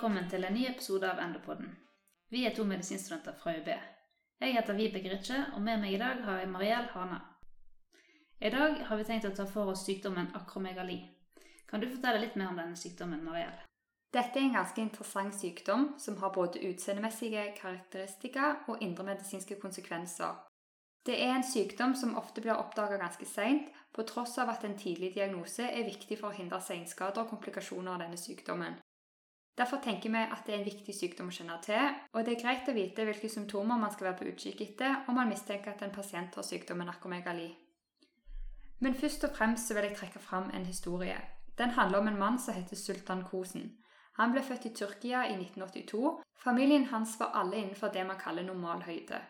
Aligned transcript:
velkommen 0.00 0.30
til 0.32 0.46
en 0.48 0.54
ny 0.56 0.62
episode 0.64 1.04
av 1.04 1.18
Endopodden. 1.20 1.74
Vi 2.32 2.46
er 2.48 2.54
to 2.56 2.64
medisinstudenter 2.64 3.34
fra 3.36 3.52
UB. 3.52 3.66
Jeg 4.40 4.54
heter 4.54 4.78
Vibeke 4.78 5.10
Ritche, 5.12 5.42
og 5.52 5.60
med 5.60 5.76
meg 5.82 5.92
i 5.92 5.98
dag 6.00 6.22
har 6.24 6.38
jeg 6.40 6.48
Mariell 6.48 6.86
Hana. 6.94 7.18
I 8.40 8.48
dag 8.54 8.80
har 8.88 8.96
vi 8.96 9.04
tenkt 9.04 9.28
å 9.28 9.34
ta 9.36 9.44
for 9.44 9.74
oss 9.74 9.84
sykdommen 9.84 10.32
akromegali. 10.40 10.96
Kan 11.68 11.84
du 11.84 11.90
fortelle 11.90 12.24
litt 12.24 12.40
mer 12.40 12.48
om 12.48 12.56
denne 12.62 12.80
sykdommen, 12.80 13.20
Mariell? 13.28 13.60
Dette 14.16 14.40
er 14.40 14.48
en 14.48 14.56
ganske 14.56 14.80
interessant 14.86 15.36
sykdom 15.36 15.90
som 16.00 16.16
har 16.24 16.32
både 16.32 16.64
utseendemessige 16.70 17.50
karakteristika 17.60 18.54
og 18.72 18.80
indremedisinske 18.80 19.60
konsekvenser. 19.60 20.38
Det 21.04 21.20
er 21.20 21.34
en 21.34 21.44
sykdom 21.44 21.92
som 21.92 22.16
ofte 22.16 22.40
blir 22.40 22.56
oppdaga 22.56 22.96
ganske 23.04 23.28
seint, 23.28 23.68
på 23.92 24.08
tross 24.08 24.40
av 24.40 24.48
at 24.48 24.64
en 24.64 24.80
tidlig 24.80 25.12
diagnose 25.20 25.68
er 25.68 25.90
viktig 25.92 26.22
for 26.22 26.32
å 26.32 26.38
hindre 26.40 26.64
senskader 26.64 27.26
og 27.26 27.34
komplikasjoner 27.36 27.98
av 27.98 28.06
denne 28.06 28.16
sykdommen. 28.16 28.80
Derfor 29.60 29.76
tenker 29.84 30.08
vi 30.08 30.20
at 30.24 30.46
det 30.46 30.54
er 30.54 30.58
en 30.62 30.64
viktig 30.64 30.94
sykdom 30.96 31.28
å 31.28 31.34
kjenne 31.36 31.58
til, 31.60 31.96
og 32.16 32.24
det 32.24 32.32
er 32.32 32.40
greit 32.40 32.68
å 32.70 32.72
vite 32.72 33.04
hvilke 33.04 33.28
symptomer 33.28 33.76
man 33.76 33.92
skal 33.92 34.06
være 34.08 34.18
på 34.20 34.28
utkikk 34.30 34.62
etter 34.64 35.02
om 35.10 35.18
man 35.20 35.28
mistenker 35.28 35.74
at 35.74 35.82
en 35.84 35.92
pasient 35.92 36.38
har 36.38 36.46
sykdommen 36.46 36.88
akromegali. 36.88 37.50
Men 38.80 38.96
først 38.96 39.26
og 39.28 39.34
fremst 39.36 39.68
så 39.68 39.76
vil 39.76 39.90
jeg 39.90 39.98
trekke 39.98 40.22
fram 40.24 40.48
en 40.56 40.64
historie. 40.64 41.18
Den 41.60 41.76
handler 41.76 42.00
om 42.00 42.08
en 42.08 42.18
mann 42.22 42.38
som 42.40 42.56
heter 42.56 42.76
Sultan 42.76 43.20
Kosen. 43.28 43.66
Han 44.16 44.32
ble 44.32 44.40
født 44.46 44.70
i 44.70 44.72
Tyrkia 44.80 45.26
i 45.28 45.36
1982. 45.36 46.14
Familien 46.40 46.88
hans 46.94 47.18
var 47.20 47.36
alle 47.42 47.60
innenfor 47.60 47.92
det 47.92 48.06
man 48.08 48.22
kaller 48.22 48.48
normal 48.48 48.86
høyde. 48.88 49.20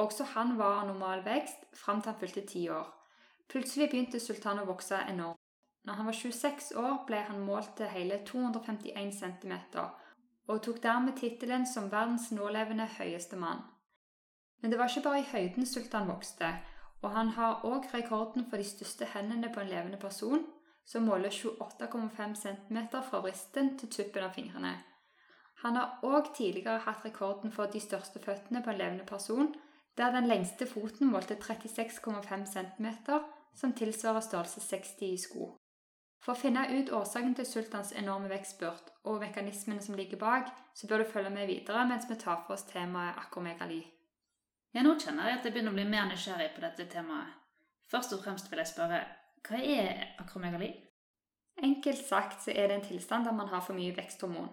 Også 0.00 0.24
han 0.32 0.56
var 0.56 0.80
av 0.80 0.88
normal 0.94 1.26
vekst 1.28 1.68
fram 1.76 2.00
til 2.00 2.14
han 2.14 2.20
fylte 2.24 2.46
ti 2.48 2.64
år. 2.72 2.88
Plutselig 3.52 3.90
begynte 3.92 4.20
Sultan 4.20 4.64
å 4.64 4.68
vokse 4.72 5.04
enormt. 5.12 5.41
Når 5.84 5.94
han 5.98 6.06
var 6.06 6.12
26 6.12 6.72
år, 6.78 7.04
ble 7.06 7.20
han 7.26 7.40
målt 7.42 7.76
til 7.76 7.90
hele 7.90 8.20
251 8.26 9.14
cm, 9.18 9.54
og 10.46 10.62
tok 10.62 10.82
dermed 10.82 11.16
tittelen 11.18 11.66
som 11.66 11.90
verdens 11.90 12.30
nålevende 12.32 12.86
høyeste 12.98 13.36
mann. 13.36 13.64
Men 14.60 14.70
det 14.70 14.78
var 14.78 14.88
ikke 14.88 15.08
bare 15.08 15.20
i 15.20 15.30
høyden 15.32 15.66
Sultan 15.66 16.08
vokste, 16.08 16.52
og 17.02 17.10
han 17.10 17.28
har 17.34 17.64
òg 17.66 17.88
rekorden 17.94 18.46
for 18.50 18.62
de 18.62 18.64
største 18.64 19.08
hendene 19.14 19.50
på 19.54 19.60
en 19.60 19.70
levende 19.70 19.98
person, 19.98 20.44
som 20.86 21.02
måler 21.02 21.30
28,5 21.30 22.34
cm 22.34 22.78
fra 23.10 23.20
vristen 23.20 23.76
til 23.78 23.90
tuppen 23.90 24.26
av 24.26 24.34
fingrene. 24.38 24.76
Han 25.62 25.76
har 25.78 25.98
òg 26.02 26.30
tidligere 26.36 26.82
hatt 26.86 27.04
rekorden 27.04 27.52
for 27.54 27.70
de 27.70 27.80
største 27.80 28.22
føttene 28.22 28.62
på 28.62 28.70
en 28.70 28.78
levende 28.78 29.06
person, 29.06 29.54
der 29.98 30.14
den 30.14 30.26
lengste 30.26 30.66
foten 30.66 31.10
målte 31.10 31.34
36,5 31.34 32.46
cm, 32.54 32.86
som 33.54 33.72
tilsvarer 33.72 34.20
størrelse 34.20 34.60
60 34.60 35.02
i 35.02 35.16
sko. 35.18 35.52
For 36.22 36.34
å 36.34 36.38
finne 36.38 36.68
ut 36.70 36.92
årsaken 36.94 37.34
til 37.34 37.46
sultans 37.48 37.90
enorme 37.98 38.28
vekstspurt 38.30 38.92
og 39.10 39.18
mekanismene 39.24 39.82
som 39.82 39.96
ligger 39.98 40.20
bak, 40.20 40.52
så 40.74 40.86
bør 40.86 41.02
du 41.02 41.10
følge 41.10 41.32
med 41.34 41.50
videre 41.50 41.82
mens 41.88 42.06
vi 42.10 42.18
tar 42.20 42.44
for 42.46 42.54
oss 42.54 42.68
temaet 42.68 43.18
akromegali. 43.24 43.80
Ja, 44.72 44.84
nå 44.86 44.94
kjenner 45.02 45.28
jeg 45.28 45.40
at 45.40 45.48
jeg 45.48 45.56
begynner 45.56 45.74
å 45.74 45.80
bli 45.80 45.88
mer 45.90 46.06
nysgjerrig 46.08 46.52
på 46.54 46.62
dette 46.62 46.86
temaet. 46.94 47.34
Først 47.90 48.14
og 48.14 48.22
fremst 48.22 48.48
vil 48.48 48.62
jeg 48.62 48.70
spørre 48.70 49.02
hva 49.42 49.58
er 49.58 50.06
akromegali? 50.22 50.70
Enkelt 51.62 52.06
sagt 52.06 52.44
så 52.46 52.54
er 52.54 52.70
det 52.70 52.78
en 52.78 52.86
tilstand 52.86 53.26
der 53.26 53.34
man 53.36 53.50
har 53.50 53.60
for 53.66 53.76
mye 53.76 53.94
veksthormon. 53.96 54.48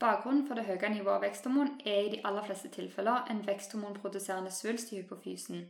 Bakgrunnen 0.00 0.46
for 0.48 0.56
det 0.56 0.64
høye 0.66 0.90
nivået 0.92 1.14
av 1.14 1.22
veksthormon 1.24 1.76
er 1.84 2.00
i 2.00 2.10
de 2.16 2.22
aller 2.24 2.44
fleste 2.48 2.72
tilfeller 2.72 3.28
en 3.30 3.44
veksthormonproduserende 3.46 4.50
svulst 4.52 4.92
i 4.92 5.02
hypofysen, 5.02 5.68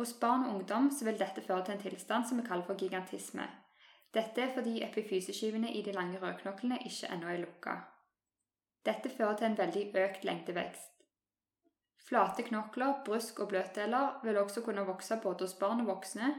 hos 0.00 0.12
barn 0.20 0.46
og 0.46 0.54
ungdom 0.54 0.90
vil 1.04 1.18
dette 1.20 1.44
føre 1.44 1.64
til 1.64 1.76
en 1.76 1.82
tilstand 1.84 2.28
som 2.28 2.40
vi 2.40 2.46
kaller 2.46 2.66
for 2.66 2.80
gigantisme. 2.80 3.46
Dette 4.14 4.42
er 4.42 4.54
fordi 4.54 4.80
epifyseskivene 4.82 5.72
i 5.72 5.82
de 5.86 5.92
lange 5.92 6.18
rødknoklene 6.18 6.80
ikke 6.86 7.12
ennå 7.14 7.28
er 7.30 7.42
lukka. 7.44 7.76
Dette 8.86 9.12
fører 9.12 9.36
til 9.36 9.50
en 9.50 9.58
veldig 9.58 9.84
økt 10.04 10.24
lengdevekst. 10.24 10.88
Flate 12.08 12.42
knokler, 12.42 13.02
brusk 13.06 13.38
og 13.40 13.52
bløtdeler 13.52 14.20
vil 14.24 14.38
også 14.38 14.64
kunne 14.66 14.86
vokse 14.86 15.20
både 15.22 15.44
hos 15.44 15.54
barn 15.54 15.84
og 15.84 15.92
voksne, 15.92 16.32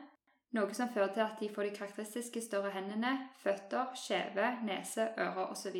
noe 0.51 0.73
som 0.75 0.89
fører 0.91 1.13
til 1.15 1.23
at 1.23 1.37
de 1.39 1.47
får 1.53 1.69
de 1.69 1.75
karakteristiske 1.77 2.41
større 2.43 2.73
hendene, 2.75 3.13
føtter, 3.39 3.93
skjeve, 3.95 4.49
nese, 4.67 5.05
ører 5.17 5.53
osv. 5.53 5.77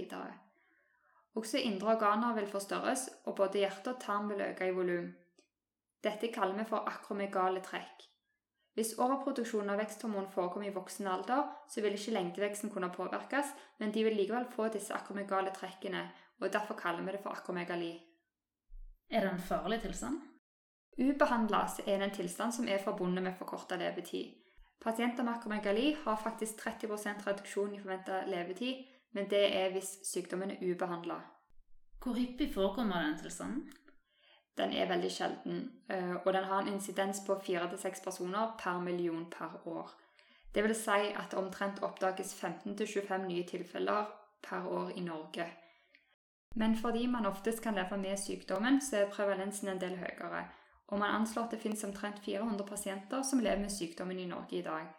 Også 1.36 1.58
indre 1.58 1.96
organer 1.96 2.38
vil 2.38 2.48
forstørres, 2.48 3.10
og 3.26 3.36
både 3.36 3.66
hjerte 3.66 3.96
og 3.96 4.00
tarm 4.00 4.30
vil 4.32 4.46
øke 4.48 4.68
i 4.68 4.76
volum. 4.76 5.12
Dette 6.04 6.32
kaller 6.34 6.58
vi 6.58 6.66
for 6.70 6.88
akromegale 6.90 7.62
trekk. 7.66 8.08
Hvis 8.74 8.94
overproduksjon 9.04 9.70
av 9.70 9.82
veksthormon 9.82 10.30
forekommer 10.32 10.70
i 10.70 10.74
voksen 10.74 11.08
alder, 11.12 11.44
så 11.70 11.84
vil 11.84 11.98
ikke 11.98 12.14
lengdeveksten 12.16 12.72
kunne 12.72 12.90
påvirkes, 12.94 13.52
men 13.80 13.92
de 13.92 14.06
vil 14.08 14.16
likevel 14.16 14.48
få 14.54 14.70
disse 14.72 14.96
akromegale 14.96 15.52
trekkene, 15.56 16.06
og 16.40 16.54
derfor 16.54 16.80
kaller 16.80 17.04
vi 17.04 17.18
det 17.18 17.22
for 17.24 17.36
akromegali. 17.36 17.92
Er 19.12 19.26
det 19.26 19.34
en 19.34 19.44
farlig 19.50 19.82
tilstand? 19.84 20.22
Ubehandla 20.98 21.66
er 21.86 22.00
det 22.00 22.08
en 22.08 22.16
tilstand 22.16 22.56
som 22.56 22.68
er 22.68 22.80
forbundet 22.84 23.24
med 23.24 23.36
forkorta 23.40 23.76
levetid. 23.76 24.38
Pasienter 24.82 25.24
med 25.24 25.34
akromegali 25.34 25.94
har 26.04 26.16
faktisk 26.24 26.64
30% 26.66 27.28
reduksjon 27.28 27.76
i 27.76 27.80
forventa 27.80 28.24
levetid, 28.26 28.88
men 29.14 29.30
det 29.30 29.44
er 29.56 29.72
hvis 29.76 29.98
sykdommen 30.08 30.52
er 30.52 30.64
ubehandla. 30.64 31.20
Hvor 32.02 32.16
hyppig 32.18 32.54
forekommer 32.54 33.04
den 33.04 33.20
tilstanden? 33.20 33.68
Den 34.62 34.74
er 34.78 34.90
veldig 34.90 35.12
sjelden. 35.12 35.64
Eh, 35.90 36.16
og 36.26 36.34
den 36.34 36.44
har 36.44 36.62
en 36.62 36.74
insidens 36.74 37.22
på 37.28 37.40
fire 37.46 37.70
til 37.70 37.80
seks 37.82 38.02
personer 38.06 38.56
per 38.60 38.80
million 38.80 39.26
per 39.32 39.68
år. 39.68 39.92
Det 40.56 40.64
vil 40.64 40.76
si 40.76 41.02
at 41.16 41.32
det 41.32 41.40
omtrent 41.40 41.84
oppdages 41.84 42.34
15-25 42.44 43.28
nye 43.28 43.44
tilfeller 43.48 44.06
per 44.44 44.68
år 44.68 44.90
i 44.96 45.02
Norge. 45.02 45.46
Men 46.56 46.76
fordi 46.76 47.08
man 47.08 47.26
oftest 47.26 47.62
kan 47.64 47.76
leve 47.76 47.98
med 47.98 48.18
sykdommen, 48.20 48.82
så 48.82 48.98
er 48.98 49.12
prevalensen 49.12 49.70
en 49.70 49.82
del 49.82 49.96
høyere. 49.98 50.48
Og 50.88 51.00
man 51.00 51.16
anslår 51.16 51.44
at 51.44 51.52
det 51.52 51.60
finnes 51.60 51.84
omtrent 51.84 52.20
400 52.20 52.66
pasienter 52.68 53.22
som 53.24 53.40
lever 53.40 53.60
med 53.60 53.72
sykdommen 53.72 54.20
i 54.20 54.26
Norge 54.26 54.58
i 54.60 54.62
dag. 54.62 54.90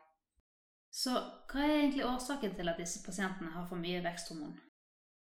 Så 0.93 1.13
hva 1.53 1.61
er 1.65 1.79
egentlig 1.79 2.07
årsaken 2.07 2.55
til 2.57 2.69
at 2.69 2.81
disse 2.81 3.05
pasientene 3.05 3.53
har 3.53 3.67
for 3.69 3.77
mye 3.77 4.01
veksthormon? 4.05 4.57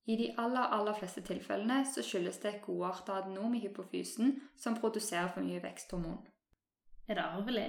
I 0.08 0.16
de 0.16 0.34
aller, 0.40 0.72
aller 0.72 0.96
fleste 0.96 1.20
tilfellene 1.20 1.82
så 1.84 2.02
skyldes 2.02 2.38
det 2.40 2.60
godartet 2.64 3.10
adenom 3.12 3.54
i 3.54 3.60
hypofysen 3.60 4.38
som 4.56 4.78
produserer 4.80 5.28
for 5.34 5.44
mye 5.44 5.60
veksthormon. 5.60 6.22
Er 7.08 7.18
det 7.18 7.24
arvelig? 7.24 7.68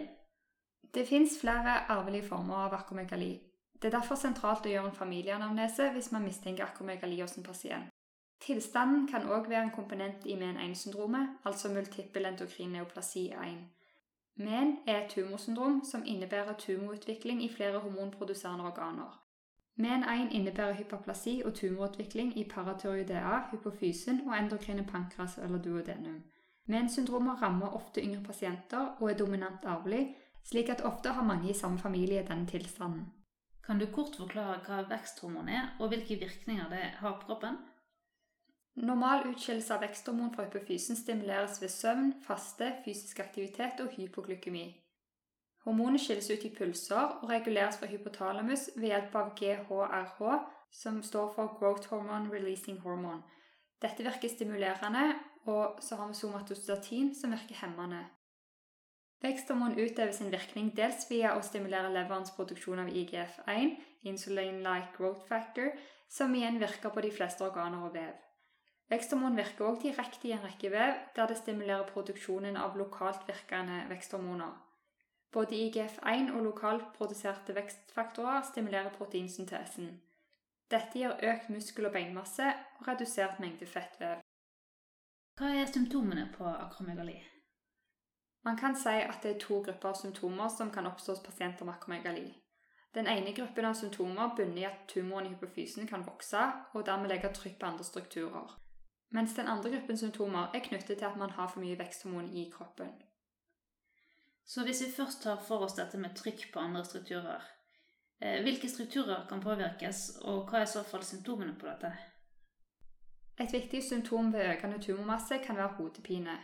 Det 0.93 1.07
fins 1.07 1.35
flere 1.41 1.75
arvelige 1.91 2.29
former 2.29 2.55
av 2.55 2.73
akromegali. 2.79 3.33
Det 3.73 3.89
er 3.89 3.97
derfor 3.97 4.15
sentralt 4.15 4.65
å 4.65 4.71
gjøre 4.71 4.91
en 4.91 4.95
familieanamnese 4.95 5.91
hvis 5.95 6.11
man 6.15 6.23
mistenker 6.23 6.63
akromegali 6.65 7.19
hos 7.21 7.35
en 7.37 7.43
pasient. 7.43 7.91
Tilstanden 8.39 9.07
kan 9.11 9.27
òg 9.27 9.49
være 9.51 9.65
en 9.67 9.75
komponent 9.75 10.23
i 10.25 10.35
MEN1-syndromet, 10.39 11.41
altså 11.43 11.69
multippel 11.75 12.25
endokrin 12.25 12.71
neoplasi 12.71 13.29
1. 13.35 13.63
MEN 14.39 14.77
er 14.87 15.01
et 15.01 15.11
tumorsyndrom 15.11 15.81
som 15.83 16.05
innebærer 16.07 16.55
tumorutvikling 16.55 17.43
i 17.43 17.51
flere 17.51 17.83
hormonproduserende 17.83 18.63
organer. 18.63 19.11
Men 19.79 20.03
en 20.03 20.31
innebærer 20.35 20.73
hyperplasi 20.75 21.41
og 21.45 21.53
tumorutvikling 21.55 22.33
i 22.37 22.43
paratyroidea, 22.43 23.37
hypofysen 23.51 24.25
og 24.27 24.33
endokrine 24.37 24.83
pankras 24.83 25.37
eller 25.37 25.61
duodenum. 25.63 26.17
Men-syndromer 26.65 27.39
rammer 27.41 27.75
ofte 27.77 28.03
yngre 28.03 28.23
pasienter 28.23 28.97
og 28.99 29.11
er 29.11 29.17
dominant 29.17 29.63
arvelig, 29.65 30.15
slik 30.43 30.69
at 30.69 30.83
ofte 30.83 31.13
har 31.15 31.23
mange 31.23 31.49
i 31.49 31.55
samme 31.55 31.79
familie 31.79 32.25
denne 32.27 32.47
tilstanden. 32.47 33.07
Kan 33.65 33.79
du 33.79 33.85
kort 33.95 34.19
forklare 34.19 34.59
hva 34.65 34.81
veksthormon 34.89 35.49
er, 35.49 35.71
og 35.79 35.87
hvilke 35.87 36.19
virkninger 36.19 36.69
det 36.69 36.83
har 36.99 37.15
på 37.15 37.31
kroppen? 37.31 37.57
Normal 38.75 39.27
utskillelse 39.31 39.73
av 39.75 39.83
veksthormon 39.87 40.35
fra 40.35 40.49
hypofysen 40.49 40.99
stimuleres 40.99 41.61
ved 41.61 41.71
søvn, 41.71 42.13
faste, 42.27 42.73
fysisk 42.85 43.19
aktivitet 43.19 43.79
og 43.79 43.95
hypoglykemi. 43.95 44.67
Hormonet 45.69 46.01
skilles 46.01 46.31
ut 46.33 46.45
i 46.47 46.49
pulser 46.49 47.19
og 47.21 47.27
reguleres 47.29 47.75
fra 47.77 47.85
hypotalamus 47.85 48.71
ved 48.73 48.87
hjelp 48.89 49.15
av 49.19 49.27
GHRH, 49.37 50.21
som 50.73 50.95
står 51.05 51.27
for 51.35 51.51
Growth 51.59 51.91
Hormone 51.91 52.31
Releasing 52.33 52.79
Hormone. 52.81 53.21
Dette 53.77 54.01
virker 54.01 54.31
stimulerende, 54.33 55.03
og 55.45 55.77
så 55.85 55.99
har 55.99 56.07
vi 56.09 56.15
somatostatin, 56.17 57.11
som 57.15 57.35
virker 57.35 57.59
hemmende. 57.61 57.99
Veksthormon 59.21 59.77
utøver 59.77 60.15
sin 60.17 60.31
virkning 60.33 60.71
dels 60.73 61.05
via 61.09 61.35
å 61.37 61.43
stimulere 61.45 61.91
leverens 61.93 62.33
produksjon 62.33 62.81
av 62.81 62.89
IGF-1, 62.89 63.75
insulin-like 64.09 64.95
growth 64.97 65.27
factor, 65.29 65.69
som 66.09 66.33
igjen 66.33 66.57
virker 66.63 66.89
på 66.89 67.03
de 67.05 67.11
fleste 67.13 67.45
organer 67.45 67.83
og 67.85 67.93
vev. 67.93 68.15
Veksthormon 68.89 69.37
virker 69.37 69.69
også 69.69 69.85
direkte 69.85 70.31
i 70.31 70.33
en 70.33 70.41
rekke 70.47 70.73
vev, 70.73 70.97
der 71.13 71.29
det 71.29 71.37
stimulerer 71.43 71.85
produksjonen 71.93 72.57
av 72.57 72.79
lokalt 72.81 73.29
virkende 73.29 73.83
veksthormoner. 73.93 74.57
Både 75.31 75.55
IGF-1 75.55 76.31
og 76.33 76.43
lokalt 76.43 76.93
produserte 76.93 77.55
vekstfaktorer 77.55 78.41
stimulerer 78.51 78.89
proteinsyntesen. 78.97 80.01
Dette 80.71 80.99
gir 80.99 81.17
økt 81.31 81.49
muskel- 81.49 81.85
og 81.85 81.93
beinmasse 81.93 82.53
og 82.79 82.87
redusert 82.87 83.39
mengde 83.39 83.65
fettvev. 83.65 84.21
Hva 85.37 85.51
er 85.55 85.69
symptomene 85.71 86.29
på 86.37 86.45
akromegali? 86.45 87.19
Man 88.43 88.57
kan 88.57 88.75
si 88.75 88.89
at 88.89 89.19
det 89.23 89.35
er 89.35 89.39
to 89.39 89.61
grupper 89.65 89.89
av 89.89 89.99
symptomer 89.99 90.49
som 90.49 90.71
kan 90.71 90.87
oppstå 90.87 91.11
hos 91.11 91.25
pasienter 91.25 91.65
med 91.65 91.73
akromegali. 91.73 92.27
Den 92.95 93.07
ene 93.07 93.33
gruppen 93.37 93.65
av 93.65 93.73
symptomer 93.73 94.33
bunner 94.37 94.61
i 94.61 94.65
at 94.65 94.87
tumoren 94.87 95.25
i 95.25 95.33
hypofysen 95.33 95.87
kan 95.87 96.05
vokse 96.05 96.41
og 96.73 96.85
dermed 96.85 97.09
legge 97.09 97.29
trykk 97.33 97.59
på 97.59 97.65
andre 97.65 97.85
strukturer, 97.85 98.55
mens 99.13 99.35
den 99.37 99.47
andre 99.47 99.71
gruppen 99.75 99.97
symptomer 99.97 100.49
er 100.53 100.65
knyttet 100.65 100.97
til 100.97 101.05
at 101.05 101.17
man 101.17 101.29
har 101.29 101.47
for 101.47 101.61
mye 101.61 101.77
veksthormon 101.77 102.33
i 102.33 102.49
kroppen. 102.53 102.89
Så 104.49 104.63
hvis 104.65 104.81
vi 104.81 104.91
først 104.91 105.21
tar 105.21 105.41
for 105.45 105.61
oss 105.65 105.75
dette 105.77 105.97
med 106.01 106.15
trykk 106.17 106.47
på 106.53 106.59
andre 106.59 106.81
strukturer, 106.85 107.43
eh, 108.21 108.41
hvilke 108.41 108.69
strukturer 108.69 109.27
kan 109.29 109.43
påvirkes, 109.43 109.99
og 110.21 110.49
hva 110.49 110.63
er 110.63 110.65
i 110.65 110.71
så 110.71 110.81
fall 110.83 111.03
symptomene 111.05 111.53
på 111.59 111.67
dette? 111.67 111.91
Et 113.39 113.53
viktig 113.53 113.83
symptom 113.83 114.33
ved 114.33 114.49
økende 114.55 114.81
tumormasse 114.81 115.37
kan 115.45 115.57
være 115.57 115.75
hodepine. 115.77 116.39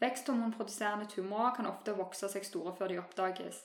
Veksthormonproduserende 0.00 1.06
tumorer 1.06 1.54
kan 1.54 1.66
ofte 1.66 1.92
vokse 1.92 2.28
seg 2.28 2.44
store 2.44 2.74
før 2.76 2.88
de 2.88 2.98
oppdages. 2.98 3.60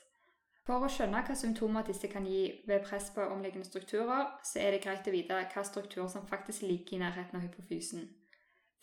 For 0.67 0.83
å 0.83 0.91
skjønne 0.91 1.23
hva 1.25 1.35
symptomer 1.35 1.87
disse 1.87 2.11
kan 2.11 2.27
gi 2.27 2.43
ved 2.67 2.83
press 2.85 3.07
på 3.15 3.23
omliggende 3.23 3.65
strukturer, 3.65 4.35
så 4.43 4.59
er 4.59 4.75
det 4.75 4.83
greit 4.83 5.07
å 5.07 5.15
vite 5.15 5.39
hva 5.55 5.63
strukturer 5.63 6.11
som 6.11 6.27
faktisk 6.27 6.67
ligger 6.67 6.99
i 6.99 7.05
nærheten 7.07 7.39
av 7.39 7.47
hypofysen. 7.47 8.03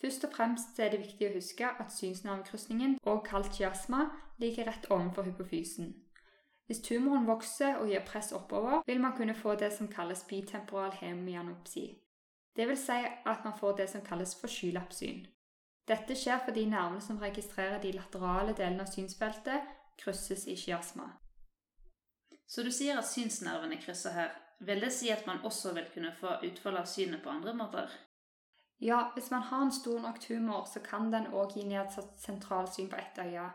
Først 0.01 0.23
og 0.23 0.33
fremst 0.33 0.79
er 0.79 0.91
det 0.93 0.99
viktig 1.01 1.29
å 1.29 1.35
huske 1.35 1.69
at 1.69 1.93
synsnervekrysningen, 1.93 2.99
og 3.09 3.23
kalt 3.25 3.55
chiasma, 3.57 4.09
ligger 4.37 4.69
rett 4.69 4.85
ovenfor 4.93 5.25
hypofysen. 5.25 5.95
Hvis 6.67 6.83
tumoren 6.83 7.25
vokser 7.27 7.79
og 7.81 7.89
gir 7.89 8.03
press 8.05 8.33
oppover, 8.35 8.83
vil 8.85 9.01
man 9.01 9.15
kunne 9.17 9.35
få 9.35 9.55
det 9.55 9.71
som 9.73 9.87
kalles 9.87 10.25
bitemporal 10.29 10.91
hemianopsi. 10.99 11.87
Det 12.55 12.67
vil 12.67 12.77
si 12.77 12.97
at 13.25 13.43
man 13.45 13.57
får 13.59 13.77
det 13.77 13.89
som 13.89 14.03
kalles 14.05 14.35
forkylappsyn. 14.41 15.25
Dette 15.87 16.15
skjer 16.19 16.41
fordi 16.45 16.65
nervene 16.67 17.01
som 17.01 17.21
registrerer 17.21 17.79
de 17.81 17.93
laterale 17.95 18.53
delene 18.57 18.83
av 18.83 18.91
synsfeltet, 18.91 19.69
krysses 19.97 20.43
i 20.47 20.57
chiasma. 20.59 21.07
Så 22.47 22.63
du 22.63 22.71
sier 22.71 22.99
at 22.99 23.07
synsnervene 23.07 23.79
krysser 23.81 24.13
her. 24.15 24.35
Vil 24.59 24.81
det 24.81 24.91
si 24.93 25.09
at 25.13 25.25
man 25.27 25.43
også 25.45 25.73
vil 25.77 25.87
kunne 25.93 26.13
få 26.19 26.39
utfall 26.43 26.77
av 26.81 26.89
synet 26.89 27.23
på 27.23 27.29
andre 27.31 27.53
måter? 27.55 27.93
Ja, 28.81 29.11
hvis 29.13 29.31
man 29.31 29.41
har 29.41 29.61
en 29.61 29.71
stor 29.71 29.99
nok 30.01 30.19
tumor, 30.19 30.65
så 30.73 30.79
kan 30.79 31.11
den 31.13 31.27
òg 31.33 31.55
gi 31.55 31.63
nedsatt 31.65 32.19
sentralsyn 32.21 32.89
på 32.89 32.95
ett 32.95 33.17
øye. 33.19 33.49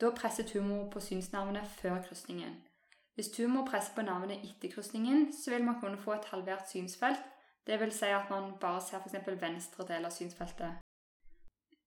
Da 0.00 0.10
presser 0.16 0.46
tumor 0.48 0.90
på 0.90 1.00
synsnervene 1.00 1.64
før 1.64 2.02
krysningen. 2.02 2.54
Hvis 3.14 3.28
tumor 3.36 3.66
presser 3.68 3.92
på 3.94 4.02
nervene 4.02 4.38
etter 4.40 4.72
krysningen, 4.72 5.32
så 5.32 5.50
vil 5.50 5.64
man 5.64 5.80
kunne 5.80 6.00
få 6.00 6.14
et 6.16 6.30
halvert 6.32 6.70
synsfelt. 6.70 7.20
Vil 7.66 7.92
si 7.92 8.08
at 8.10 8.30
man 8.30 8.54
bare 8.60 8.80
ser 8.82 8.98
f.eks. 8.98 9.42
venstre 9.42 9.84
del 9.86 10.04
av 10.04 10.10
synsfeltet. 10.10 10.80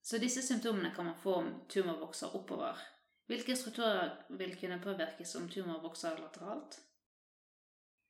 Så 0.04 0.18
disse 0.18 0.42
symptomene 0.46 0.94
kan 0.96 1.06
man 1.06 1.18
få 1.20 1.34
om 1.34 1.50
tumor 1.70 1.98
vokser 2.00 2.36
oppover. 2.36 2.78
Hvilke 3.28 3.56
strukturer 3.56 4.14
vil 4.30 4.56
kunne 4.60 4.80
påvirkes 4.84 5.36
om 5.36 5.50
tumor 5.50 5.82
vokser 5.82 6.16
lateralt? 6.22 6.80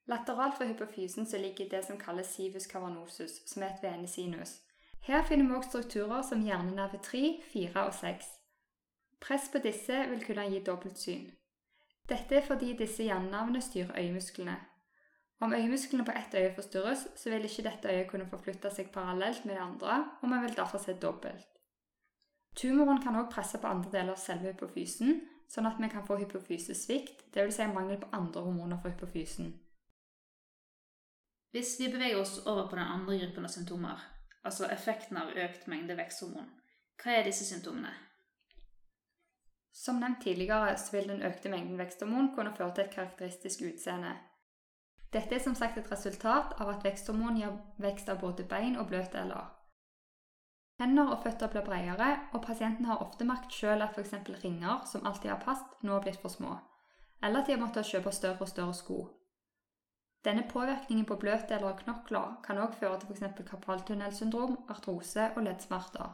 Lateralt 0.05 0.57
for 0.57 0.65
hypofysen 0.65 1.25
så 1.25 1.37
ligger 1.37 1.69
det 1.69 1.85
som 1.85 1.97
kalles 1.97 2.27
sivus 2.27 2.67
cavernosus, 2.67 3.41
som 3.45 3.63
er 3.63 3.67
et 3.67 3.83
venesinus. 3.83 4.59
Her 5.01 5.23
finner 5.23 5.47
vi 5.47 5.55
også 5.55 5.69
strukturer 5.69 6.21
som 6.21 6.43
hjernenerve 6.43 6.99
3, 7.03 7.39
4 7.53 7.85
og 7.85 7.93
6. 7.93 8.25
Press 9.21 9.49
på 9.51 9.57
disse 9.63 10.05
vil 10.09 10.25
kunne 10.25 10.49
gi 10.51 10.59
dobbeltsyn. 10.63 11.31
Dette 12.09 12.35
er 12.35 12.45
fordi 12.47 12.73
disse 12.77 13.03
hjernenervene 13.03 13.61
styrer 13.61 13.99
øyemusklene. 13.99 14.55
Om 15.39 15.53
øyemusklene 15.53 16.05
på 16.05 16.11
ett 16.11 16.35
øye 16.35 16.55
forstyrres, 16.55 17.07
så 17.15 17.29
vil 17.29 17.43
ikke 17.43 17.63
dette 17.63 17.89
øyet 17.91 18.07
kunne 18.11 18.29
forflytte 18.29 18.71
seg 18.71 18.91
parallelt 18.91 19.45
med 19.45 19.55
det 19.55 19.61
andre, 19.61 20.05
og 20.21 20.29
man 20.29 20.43
vil 20.43 20.55
derfor 20.55 20.77
se 20.77 20.93
dobbelt. 20.93 21.47
Tumoren 22.55 23.01
kan 23.01 23.15
også 23.15 23.31
presse 23.31 23.57
på 23.57 23.67
andre 23.67 23.91
deler 23.91 24.11
av 24.13 24.19
selve 24.19 24.51
hypofysen, 24.51 25.21
sånn 25.49 25.67
at 25.67 25.79
vi 25.79 25.89
kan 25.89 26.05
få 26.07 26.19
hypofysesvikt, 26.21 27.25
dvs. 27.33 27.55
Si 27.55 27.67
mangel 27.67 27.99
på 27.99 28.11
andre 28.11 28.41
hormoner 28.41 28.79
for 28.81 28.89
hypofysen. 28.89 29.53
Hvis 31.53 31.75
vi 31.79 31.91
beveger 31.91 32.17
oss 32.17 32.39
over 32.45 32.67
på 32.67 32.75
den 32.75 32.87
andre 32.87 33.19
gruppen 33.19 33.45
av 33.45 33.51
symptomer, 33.53 33.99
altså 34.41 34.65
effekten 34.73 35.19
av 35.21 35.35
økt 35.37 35.67
mengde 35.69 35.93
veksthormon, 35.99 36.49
hva 36.97 37.13
er 37.13 37.27
disse 37.27 37.45
symptomene? 37.45 37.91
Som 39.73 39.99
nevnt 40.01 40.23
tidligere 40.25 40.73
så 40.81 40.95
vil 40.95 41.11
den 41.11 41.21
økte 41.21 41.51
mengden 41.53 41.77
veksthormon 41.77 42.31
kunne 42.33 42.55
føre 42.57 42.73
til 42.73 42.87
et 42.87 42.97
karakteristisk 42.97 43.61
utseende. 43.69 44.15
Dette 45.13 45.37
er 45.37 45.45
som 45.45 45.53
sagt 45.53 45.77
et 45.77 45.93
resultat 45.93 46.57
av 46.57 46.73
at 46.73 46.89
veksthormon 46.89 47.37
gir 47.37 47.53
vekst 47.85 48.09
av 48.09 48.21
både 48.25 48.49
bein 48.49 48.79
og 48.81 48.89
bløtdeler. 48.89 49.51
Hender 50.81 51.13
og 51.13 51.21
føtter 51.21 51.53
blir 51.53 51.69
bredere, 51.69 52.13
og 52.33 52.47
pasienten 52.47 52.89
har 52.89 53.01
ofte 53.05 53.29
merket 53.29 53.53
selv 53.53 53.85
at 53.85 53.93
f.eks. 53.93 54.15
ringer 54.41 54.87
som 54.89 55.05
alltid 55.05 55.35
har 55.37 55.43
passet, 55.45 55.81
nå 55.85 55.99
har 55.99 56.01
blitt 56.01 56.21
for 56.21 56.33
små, 56.33 56.57
eller 57.21 57.43
at 57.43 57.45
de 57.45 57.53
har 57.53 57.61
måttet 57.61 57.93
kjøpe 57.93 58.11
større 58.11 58.41
og 58.41 58.49
større 58.49 58.73
sko. 58.73 59.03
Denne 60.25 60.43
påvirkningen 60.49 61.05
på 61.05 61.17
bløtdeler 61.19 61.67
og 61.67 61.79
knokler 61.83 62.37
kan 62.45 62.57
også 62.57 62.79
føre 62.79 62.99
til 62.99 63.09
f.eks. 63.09 63.49
karpaltunnelsyndrom, 63.49 64.57
artrose 64.69 65.31
og 65.35 65.43
leddsmerter. 65.43 66.13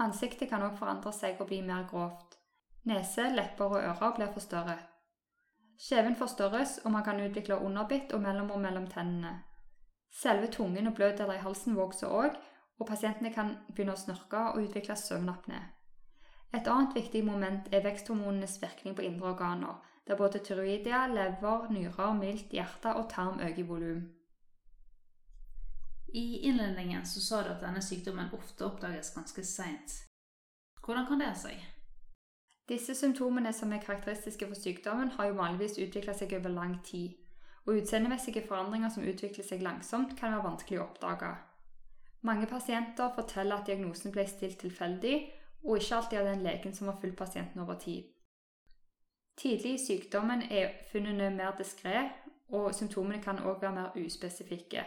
Ansiktet 0.00 0.48
kan 0.48 0.62
også 0.62 0.80
forandre 0.80 1.12
seg 1.12 1.40
og 1.40 1.46
bli 1.50 1.60
mer 1.62 1.84
grovt. 1.90 2.38
Nese, 2.88 3.28
lepper 3.36 3.64
og 3.64 3.82
ører 3.82 4.16
blir 4.16 4.32
forstørret. 4.32 4.90
Kjeven 5.88 6.16
forstørres, 6.16 6.78
og 6.84 6.92
man 6.92 7.04
kan 7.04 7.20
utvikle 7.20 7.58
underbitt 7.58 8.12
og 8.12 8.20
mellomrom 8.22 8.60
mellom 8.60 8.86
tennene. 8.86 9.42
Selve 10.14 10.46
tungen 10.46 10.86
og 10.86 10.94
bløtdeler 10.94 11.34
i 11.34 11.44
halsen 11.44 11.76
vokser 11.76 12.08
òg, 12.08 12.36
og 12.78 12.86
pasientene 12.86 13.32
kan 13.34 13.56
begynne 13.70 13.94
å 13.94 13.98
snørke 13.98 14.40
og 14.52 14.60
utvikle 14.62 14.94
søvnapné. 14.98 15.60
Et 16.54 16.68
annet 16.70 16.94
viktig 16.94 17.24
moment 17.26 17.68
er 17.74 17.82
veksthormonenes 17.82 18.60
virkning 18.62 18.94
på 18.96 19.02
indre 19.02 19.32
organer, 19.32 19.80
der 20.06 20.16
både 20.16 20.38
tyroidia, 20.38 21.06
lever, 21.06 21.70
nyrer, 21.72 22.12
milt, 22.12 22.52
hjerte 22.52 22.94
og 22.94 23.08
tarm 23.10 23.40
øker 23.40 23.58
i 23.58 23.66
volum. 23.66 24.02
I 26.14 26.38
innledningen 26.46 27.06
så 27.06 27.20
sa 27.20 27.42
du 27.42 27.48
at 27.50 27.62
denne 27.62 27.82
sykdommen 27.82 28.34
ofte 28.36 28.66
oppdages 28.66 29.10
ganske 29.14 29.44
seint. 29.44 29.96
Hvordan 30.84 31.06
kan 31.08 31.20
det 31.20 31.26
ha 31.26 31.34
seg? 31.34 31.64
Disse 32.68 32.94
symptomene 32.94 33.52
som 33.52 33.72
er 33.72 33.82
karakteristiske 33.82 34.46
for 34.46 34.54
sykdommen, 34.54 35.10
har 35.16 35.26
jo 35.26 35.40
vanligvis 35.40 35.78
utvikla 35.88 36.14
seg 36.14 36.36
over 36.38 36.54
lang 36.54 36.78
tid, 36.84 37.16
og 37.66 37.80
utseendemessige 37.80 38.44
forandringer 38.48 38.92
som 38.94 39.04
utvikler 39.04 39.44
seg 39.44 39.64
langsomt, 39.64 40.14
kan 40.20 40.32
være 40.32 40.46
vanskelig 40.46 40.80
å 40.80 40.86
oppdage. 40.86 41.32
Mange 42.24 42.46
pasienter 42.46 43.10
forteller 43.16 43.58
at 43.58 43.66
diagnosen 43.66 44.12
ble 44.12 44.24
stilt 44.28 44.62
tilfeldig, 44.62 45.16
og 45.64 45.80
ikke 45.80 45.96
alltid 45.96 46.18
av 46.20 46.30
den 46.30 46.46
legen 46.46 46.76
som 46.76 46.88
har 46.88 47.00
fulgt 47.00 47.18
pasienten 47.18 47.60
over 47.60 47.76
tid. 47.80 48.13
Tidlig 49.36 49.74
i 49.74 49.86
sykdommen 49.86 50.42
er 50.50 50.74
funnene 50.92 51.30
mer 51.30 51.56
diskré, 51.58 52.08
og 52.54 52.74
symptomene 52.74 53.22
kan 53.22 53.40
òg 53.42 53.62
være 53.62 53.74
mer 53.74 53.96
uspesifikke. 54.06 54.84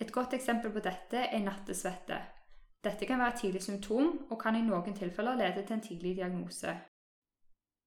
Et 0.00 0.12
godt 0.12 0.34
eksempel 0.34 0.72
på 0.72 0.80
dette 0.80 1.26
er 1.26 1.42
nattesvette. 1.44 2.20
Dette 2.84 3.06
kan 3.06 3.18
være 3.18 3.34
et 3.34 3.40
tidlig 3.40 3.62
symptom, 3.62 4.26
og 4.30 4.38
kan 4.40 4.56
i 4.56 4.62
noen 4.64 4.96
tilfeller 4.96 5.36
lede 5.36 5.66
til 5.66 5.76
en 5.76 5.84
tidlig 5.84 6.16
diagnose. 6.16 6.76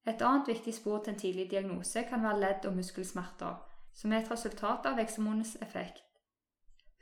Et 0.08 0.22
annet 0.22 0.48
viktig 0.48 0.74
spor 0.74 1.04
til 1.04 1.14
en 1.14 1.20
tidlig 1.20 1.50
diagnose 1.52 2.04
kan 2.10 2.24
være 2.24 2.40
ledd- 2.40 2.66
og 2.66 2.76
muskelsmerter, 2.76 3.56
som 3.94 4.14
er 4.14 4.22
et 4.22 4.32
resultat 4.32 4.86
av 4.86 4.98
veksthormonets 4.98 5.58
effekt. 5.62 6.04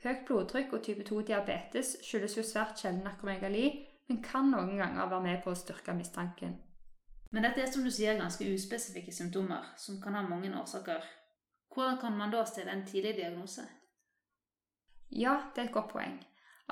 Høyt 0.02 0.24
blodtrykk 0.26 0.72
og 0.72 0.82
type 0.82 1.04
2-diabetes 1.06 1.96
skyldes 2.02 2.36
jo 2.36 2.42
svært 2.42 2.80
sjelden 2.80 3.06
akromegali, 3.06 3.66
men 4.08 4.22
kan 4.22 4.48
noen 4.50 4.76
ganger 4.78 5.10
være 5.10 5.22
med 5.22 5.42
på 5.44 5.52
å 5.52 5.58
styrke 5.58 5.94
mistanken. 5.94 6.56
Men 7.32 7.46
dette 7.46 7.62
er 7.62 7.70
som 7.72 7.84
du 7.84 7.90
sier 7.90 8.18
ganske 8.18 8.44
uspesifikke 8.44 9.12
symptomer, 9.12 9.72
som 9.80 10.00
kan 10.02 10.14
ha 10.14 10.22
mange 10.26 10.52
årsaker. 10.60 11.04
Hvordan 11.72 11.98
kan 12.00 12.16
man 12.16 12.30
da 12.30 12.44
stille 12.44 12.72
en 12.72 12.84
tidlig 12.86 13.16
diagnose? 13.16 13.64
Ja, 15.10 15.38
det 15.54 15.62
er 15.62 15.70
et 15.70 15.74
godt 15.74 15.92
poeng. 15.92 16.18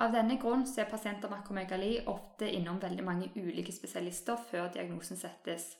Av 0.00 0.12
denne 0.12 0.36
grunn 0.40 0.66
er 0.78 0.88
pasienter 0.88 1.28
med 1.28 1.40
akromegali 1.40 1.94
ofte 2.08 2.48
innom 2.48 2.78
veldig 2.80 3.04
mange 3.04 3.30
ulike 3.36 3.72
spesialister 3.72 4.36
før 4.50 4.68
diagnosen 4.72 5.16
settes. 5.16 5.74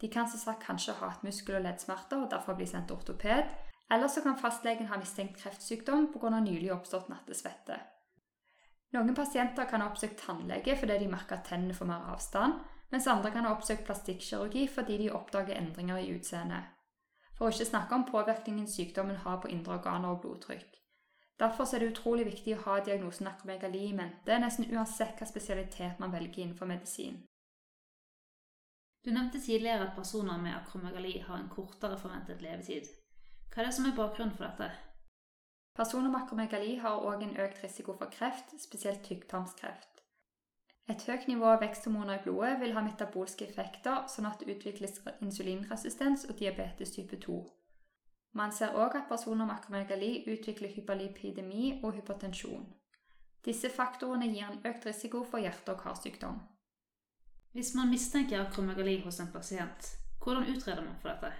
De 0.00 0.08
kan 0.08 0.28
som 0.30 0.40
sagt 0.40 0.64
kanskje 0.64 0.94
ha 1.00 1.08
hatt 1.08 1.24
muskel- 1.26 1.58
og 1.58 1.64
leddsmerter 1.64 2.22
og 2.22 2.30
derfor 2.30 2.54
bli 2.54 2.66
sendt 2.66 2.88
til 2.88 2.96
ortoped, 2.96 3.50
eller 3.90 4.08
så 4.08 4.22
kan 4.22 4.38
fastlegen 4.38 4.86
ha 4.86 4.98
mistenkt 5.00 5.40
kreftsykdom 5.42 6.12
pga. 6.12 6.40
nylig 6.40 6.72
oppstått 6.72 7.08
nattesvette. 7.08 7.80
Noen 8.92 9.14
pasienter 9.14 9.64
kan 9.68 9.80
ha 9.80 9.88
oppsøkt 9.90 10.20
tannlege 10.20 10.76
fordi 10.76 10.98
de 10.98 11.08
merker 11.08 11.36
at 11.36 11.48
tennene 11.48 11.74
får 11.74 11.86
mer 11.86 12.12
avstand, 12.12 12.60
mens 12.90 13.06
andre 13.06 13.30
kan 13.30 13.44
ha 13.44 13.52
oppsøkt 13.54 13.84
plastikkirurgi 13.86 14.66
fordi 14.72 14.98
de 15.02 15.12
oppdager 15.12 15.58
endringer 15.60 16.00
i 16.00 16.10
utseendet. 16.16 16.74
For 17.36 17.46
å 17.46 17.54
ikke 17.54 17.70
snakke 17.70 17.94
om 17.94 18.06
påvirkningen 18.08 18.66
sykdommen 18.66 19.22
har 19.24 19.40
på 19.42 19.50
indre 19.54 19.76
organer 19.78 20.14
og 20.14 20.22
blodtrykk. 20.24 20.78
Derfor 21.38 21.74
er 21.74 21.78
det 21.78 21.92
utrolig 21.92 22.24
viktig 22.26 22.56
å 22.56 22.62
ha 22.64 22.80
diagnosen 22.82 23.28
akromegali 23.30 23.84
i 23.86 23.94
mente 23.94 24.38
nesten 24.42 24.66
uansett 24.74 25.20
hva 25.20 25.28
spesialitet 25.30 26.00
man 26.02 26.10
velger 26.12 26.42
innenfor 26.42 26.66
medisin. 26.66 27.20
Du 29.04 29.12
nevnte 29.14 29.40
tidligere 29.40 29.86
at 29.86 29.94
personer 29.96 30.40
med 30.42 30.56
akromegali 30.56 31.20
har 31.28 31.38
en 31.38 31.48
kortere 31.48 31.98
forventet 32.00 32.42
levetid. 32.42 32.90
Hva 33.52 33.62
er 33.62 33.68
det 33.68 33.76
som 33.76 33.86
er 33.86 33.94
bakgrunnen 33.96 34.34
for 34.34 34.48
dette? 34.48 34.72
Personer 35.78 36.10
med 36.10 36.24
akromegali 36.24 36.74
har 36.82 37.06
òg 37.06 37.22
en 37.22 37.38
økt 37.46 37.62
risiko 37.62 37.94
for 37.94 38.10
kreft, 38.10 38.56
spesielt 38.58 39.06
tykktarmskreft. 39.06 39.97
Et 40.88 41.02
høyt 41.04 41.26
nivå 41.28 41.44
av 41.44 41.60
veksthormoner 41.60 42.16
i 42.16 42.22
blodet 42.24 42.54
vil 42.62 42.72
ha 42.72 42.82
metabolske 42.84 43.44
effekter, 43.44 44.06
sånn 44.08 44.28
at 44.30 44.40
det 44.40 44.54
utvikles 44.54 45.02
insulinresistens 45.20 46.24
og 46.30 46.38
diabetes 46.38 46.94
type 46.94 47.18
2. 47.20 47.38
Man 48.38 48.52
ser 48.52 48.76
òg 48.76 48.96
at 48.96 49.08
personer 49.08 49.44
med 49.44 49.58
akromegali 49.58 50.12
utvikler 50.32 50.72
hyperlipidemi 50.72 51.80
og 51.82 51.92
hypertensjon. 51.98 52.64
Disse 53.44 53.68
faktorene 53.72 54.30
gir 54.32 54.46
en 54.48 54.64
økt 54.68 54.86
risiko 54.88 55.24
for 55.24 55.44
hjerte- 55.44 55.74
og 55.74 55.82
karsykdom. 55.82 56.40
Hvis 57.52 57.74
man 57.74 57.92
mistenker 57.92 58.40
akromegali 58.40 59.00
hos 59.04 59.20
en 59.20 59.32
pasient, 59.32 59.92
hvordan 60.22 60.48
utreder 60.54 60.84
man 60.84 60.96
for 61.02 61.08
dette? 61.12 61.32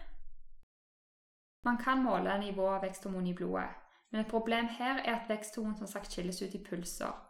Man 1.64 1.80
kan 1.80 2.02
måle 2.04 2.36
nivået 2.40 2.74
av 2.74 2.84
veksthormon 2.84 3.26
i 3.26 3.34
blodet, 3.34 3.68
men 4.10 4.20
et 4.20 4.30
problem 4.30 4.68
her 4.76 5.00
er 5.04 5.14
at 5.16 5.28
veksthormon 5.28 5.76
som 5.76 5.86
sagt 5.86 6.12
skilles 6.12 6.42
ut 6.42 6.54
i 6.54 6.64
pulser. 6.64 7.27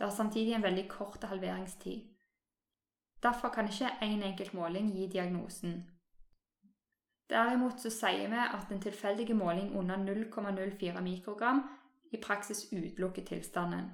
Det 0.00 0.06
har 0.06 0.16
samtidig 0.16 0.54
en 0.56 0.62
veldig 0.62 0.88
kort 0.88 1.24
halveringstid. 1.24 2.00
Derfor 3.22 3.48
kan 3.48 3.66
ikke 3.68 3.90
én 4.02 4.14
en 4.14 4.22
enkelt 4.22 4.54
måling 4.54 4.86
gi 4.96 5.06
diagnosen. 5.06 5.90
Derimot 7.28 7.80
så 7.80 7.90
sier 7.92 8.30
vi 8.32 8.38
at 8.40 8.72
en 8.72 8.80
tilfeldig 8.80 9.36
måling 9.36 9.76
under 9.76 9.96
0,04 9.96 11.00
mikrogram 11.00 11.60
i 12.12 12.16
praksis 12.16 12.72
utelukker 12.72 13.24
tilstanden. 13.24 13.90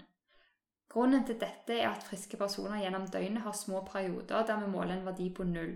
Grunnen 0.88 1.26
til 1.26 1.40
dette 1.40 1.75
er 1.80 1.88
at 1.88 2.06
friske 2.06 2.36
personer 2.36 2.78
gjennom 2.84 3.08
døgnet 3.10 3.42
har 3.42 3.52
små 3.52 3.82
perioder 3.92 4.46
der 4.46 4.60
vi 4.60 4.70
måler 4.70 4.94
en 4.94 5.06
verdi 5.06 5.34
på 5.34 5.44
null. 5.44 5.75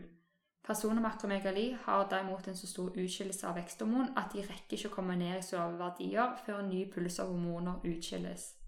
Personer 0.63 1.03
med 1.03 1.11
akromegali 1.11 1.77
har 1.83 2.09
derimot 2.09 2.49
en 2.49 2.57
så 2.57 2.67
stor 2.67 2.95
utskillelse 2.95 3.47
av 3.49 3.59
veksthormon 3.59 4.15
at 4.17 4.31
de 4.33 4.47
rekker 4.47 4.79
ikke 4.79 4.95
å 4.95 4.95
komme 4.95 5.17
ned 5.17 5.39
i 5.39 5.43
så 5.43 5.57
lave 5.57 5.79
verdier 5.83 6.39
før 6.47 6.63
en 6.63 6.71
ny 6.71 6.87
puls 6.95 7.19
av 7.19 7.35
hormoner 7.35 7.83
utskilles. 7.83 8.60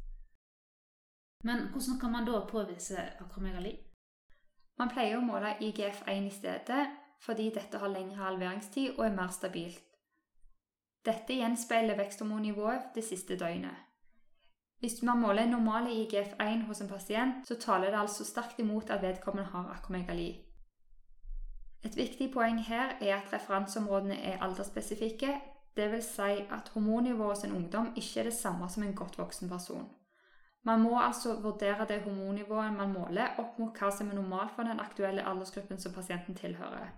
Men 1.43 1.69
hvordan 1.73 2.01
kan 2.01 2.13
man 2.13 2.27
da 2.27 2.45
påvise 2.47 2.99
akromegali? 3.21 3.73
Man 4.79 4.91
pleier 4.91 5.19
å 5.19 5.25
måle 5.25 5.57
IGF-1 5.61 6.27
i 6.27 6.35
stedet, 6.35 6.85
fordi 7.23 7.51
dette 7.55 7.79
har 7.79 7.91
lengre 7.91 8.23
halveringstid 8.25 8.97
og 8.97 9.07
er 9.07 9.17
mer 9.17 9.31
stabilt. 9.35 9.83
Dette 11.07 11.35
gjenspeiler 11.35 11.99
veksthormonnivået 11.99 12.93
det 12.95 13.05
siste 13.05 13.37
døgnet. 13.39 13.75
Hvis 14.83 15.03
man 15.03 15.21
måler 15.23 15.47
normale 15.47 15.91
IGF-1 15.91 16.65
hos 16.67 16.81
en 16.81 16.89
pasient, 16.89 17.47
så 17.47 17.55
taler 17.55 17.91
det 17.91 17.99
altså 18.01 18.25
sterkt 18.25 18.59
imot 18.59 18.91
at 18.91 19.03
vedkommende 19.03 19.51
har 19.51 19.71
akromegali. 19.77 20.31
Et 21.85 21.97
viktig 21.97 22.33
poeng 22.35 22.59
her 22.67 22.97
er 23.01 23.17
at 23.17 23.33
referanseområdene 23.33 24.19
er 24.19 24.43
aldersspesifikke, 24.43 25.35
dvs. 25.77 26.05
Si 26.15 26.47
at 26.51 26.71
hormonnivået 26.75 27.37
hos 27.37 27.45
en 27.45 27.57
ungdom 27.57 27.93
ikke 27.97 28.21
er 28.21 28.31
det 28.31 28.35
samme 28.35 28.69
som 28.69 28.83
en 28.83 28.95
godt 28.95 29.19
voksen 29.19 29.49
person. 29.49 29.91
Man 30.64 30.81
må 30.81 30.99
altså 31.00 31.35
vurdere 31.42 31.87
det 31.88 32.02
hormonnivået 32.02 32.73
man 32.73 32.92
måler, 32.92 33.35
opp 33.38 33.59
mot 33.59 33.78
hva 33.78 33.90
som 33.90 34.11
er 34.11 34.14
normalt 34.14 34.54
for 34.54 34.62
den 34.62 34.81
aktuelle 34.81 35.25
aldersgruppen 35.26 35.81
som 35.81 35.95
pasienten 35.95 36.38
tilhører. 36.38 36.92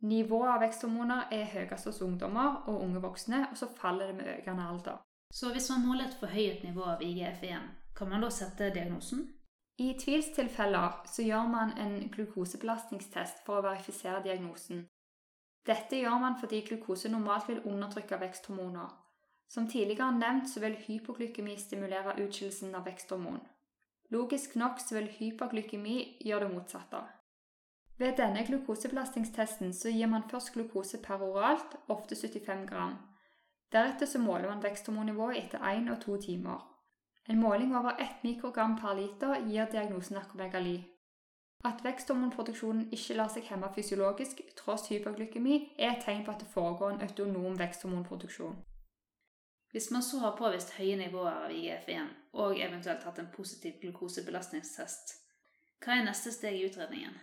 Nivået 0.00 0.52
av 0.52 0.60
veksthormoner 0.62 1.32
er 1.34 1.48
høyest 1.50 1.88
hos 1.90 2.02
ungdommer 2.06 2.62
og 2.70 2.84
unge 2.84 3.00
voksne, 3.02 3.48
og 3.50 3.56
så 3.58 3.66
faller 3.80 4.06
det 4.06 4.16
med 4.20 4.30
økende 4.36 4.68
alder. 4.70 5.00
Så 5.34 5.50
hvis 5.52 5.70
man 5.70 5.86
måler 5.86 6.06
et 6.06 6.20
forhøyet 6.20 6.62
nivå 6.64 6.82
av 6.82 7.02
IGF-1, 7.02 7.66
kan 7.96 8.08
man 8.08 8.22
da 8.22 8.30
sette 8.30 8.70
diagnosen? 8.74 9.26
I 9.78 9.94
tvilstilfeller 9.98 11.02
så 11.06 11.22
gjør 11.22 11.50
man 11.50 11.74
en 11.78 11.98
glukosebelastningstest 12.14 13.42
for 13.46 13.58
å 13.58 13.66
verifisere 13.66 14.22
diagnosen. 14.22 14.86
Dette 15.66 15.98
gjør 15.98 16.18
man 16.22 16.38
fordi 16.40 16.62
glukose 16.66 17.10
normalt 17.10 17.48
vil 17.50 17.60
undertrykke 17.66 18.20
veksthormoner. 18.22 18.88
Som 19.48 19.68
tidligere 19.68 20.12
nevnt 20.12 20.50
så 20.50 20.60
vil 20.60 20.76
hypoglykemi 20.76 21.56
stimulere 21.56 22.16
utskillelsen 22.24 22.74
av 22.74 22.84
veksthormon. 22.84 23.40
Logisk 24.10 24.56
nok 24.56 24.80
så 24.80 24.94
vil 24.94 25.08
hyperglykemi 25.08 25.96
gjøre 26.24 26.44
det 26.44 26.54
motsatte. 26.54 27.00
Ved 27.98 28.16
denne 28.16 28.44
glukosebelastningstesten 28.46 29.72
så 29.74 29.90
gir 29.90 30.06
man 30.06 30.28
først 30.30 30.52
glukose 30.54 31.00
peroralt, 31.02 31.76
ofte 31.88 32.16
75 32.16 32.66
gram. 32.68 32.94
Deretter 33.72 34.06
så 34.06 34.18
måler 34.18 34.48
man 34.48 34.62
veksthormonnivået 34.62 35.38
etter 35.38 35.58
én 35.58 35.90
og 35.90 36.00
to 36.00 36.16
timer. 36.16 36.60
En 37.28 37.40
måling 37.40 37.76
over 37.76 37.90
1 37.90 38.06
mikrogram 38.24 38.78
per 38.80 38.94
liter 38.94 39.34
gir 39.48 39.64
diagnosen 39.64 40.14
narkomegali. 40.14 40.84
At 41.64 41.84
veksthormonproduksjonen 41.84 42.88
ikke 42.92 43.14
lar 43.14 43.28
seg 43.28 43.50
hemme 43.50 43.68
fysiologisk 43.74 44.40
tross 44.56 44.88
hyperglykemi, 44.88 45.74
er 45.78 45.96
et 45.96 46.04
tegn 46.04 46.24
på 46.24 46.30
at 46.30 46.40
det 46.40 46.48
foregår 46.54 46.90
en 46.90 47.02
autonom 47.02 47.58
veksthormonproduksjon. 47.58 48.56
Hvis 49.72 49.90
man 49.90 50.02
så 50.02 50.18
har 50.18 50.36
påvist 50.36 50.76
høye 50.78 50.96
nivåer 50.96 51.42
av 51.44 51.52
IGF-1 51.52 52.12
og 52.40 52.60
eventuelt 52.60 53.02
hatt 53.04 53.18
en 53.20 53.32
positiv 53.34 53.76
glukosebelastningstest, 53.82 55.12
hva 55.84 55.98
er 55.98 56.06
neste 56.06 56.32
steg 56.32 56.56
i 56.56 56.64
utredningen? 56.70 57.18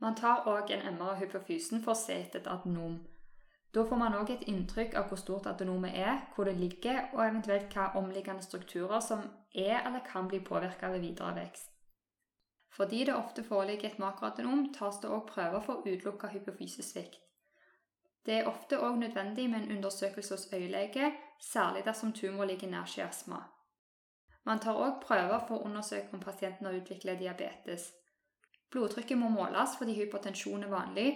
Man 0.00 0.16
tar 0.16 0.48
òg 0.48 0.72
en 0.72 0.86
MR 0.96 1.12
av 1.12 1.20
hypofysen 1.20 1.84
for 1.84 1.92
å 1.92 2.00
se 2.00 2.16
etter 2.22 2.40
et 2.40 2.48
adenom. 2.52 2.96
Da 3.76 3.84
får 3.84 4.00
man 4.00 4.16
òg 4.16 4.32
et 4.32 4.46
inntrykk 4.48 4.96
av 4.96 5.10
hvor 5.10 5.20
stort 5.20 5.46
adenomet 5.50 5.96
er, 6.00 6.22
hvor 6.34 6.48
det 6.48 6.56
ligger, 6.56 7.10
og 7.12 7.22
eventuelt 7.26 7.72
hva 7.76 7.90
omliggende 8.00 8.44
strukturer 8.44 9.04
som 9.04 9.24
er 9.52 9.82
eller 9.82 10.04
kan 10.08 10.28
bli 10.28 10.40
påvirka 10.40 10.90
ved 10.94 11.04
videre 11.04 11.34
vekst. 11.36 11.68
Fordi 12.76 13.04
det 13.04 13.16
ofte 13.16 13.44
foreligger 13.44 13.90
et 13.90 14.00
makroadenom, 14.00 14.70
tas 14.72 15.00
det 15.02 15.12
òg 15.12 15.28
prøver 15.28 15.64
for 15.64 15.80
å 15.80 15.84
utelukke 15.84 16.32
hypofysesvikt. 16.32 17.20
Det 18.26 18.34
er 18.34 18.48
ofte 18.50 18.78
òg 18.82 18.96
nødvendig 18.98 19.50
med 19.50 19.62
en 19.62 19.76
undersøkelse 19.76 20.34
hos 20.34 20.48
øyelege, 20.52 21.12
særlig 21.40 21.84
dersom 21.84 22.12
tumor 22.12 22.44
ligger 22.44 22.68
nær 22.70 22.84
skiasma. 22.84 23.38
Man 24.46 24.58
tar 24.58 24.78
òg 24.78 24.98
prøver 25.02 25.44
for 25.48 25.58
å 25.58 25.68
undersøke 25.68 26.14
om 26.14 26.20
pasienten 26.20 26.66
har 26.66 26.74
utviklet 26.74 27.18
diabetes. 27.18 27.92
Blodtrykket 28.70 29.18
må 29.18 29.28
måles 29.30 29.76
fordi 29.78 29.94
hypertensjon 29.94 30.66
er 30.66 30.72
vanlig, 30.72 31.06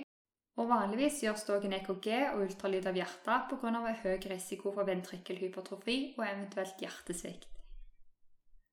og 0.59 0.69
vanligvis 0.69 1.23
gjøres 1.25 1.45
det 1.47 1.55
òg 1.57 1.67
en 1.67 1.76
EKG 1.79 2.09
og 2.33 2.45
ultralyd 2.45 2.87
av 2.87 2.99
hjertet 2.99 3.50
pga. 3.50 3.95
høy 4.02 4.17
risiko 4.31 4.73
for 4.73 4.85
ventrikkelhypertrofi 4.85 6.14
og 6.19 6.25
eventuelt 6.26 6.83
hjertesvikt. 6.85 7.47